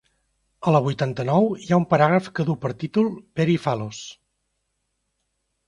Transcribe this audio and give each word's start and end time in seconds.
A 0.69 0.71
la 0.75 0.79
vuitanta-nou 0.87 1.49
hi 1.65 1.69
ha 1.75 1.79
un 1.83 1.85
paràgraf 1.91 2.31
que 2.39 2.47
duu 2.49 2.59
per 2.65 2.73
títol 2.85 3.13
"Peri 3.41 3.61
Phalos". 3.67 4.03